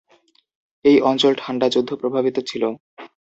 এই 0.85 0.97
অঞ্চল 1.01 1.33
ঠান্ডা 1.37 1.67
যুদ্ধ 1.69 1.89
প্রভাবিত 2.01 2.37
ছিল। 2.49 2.63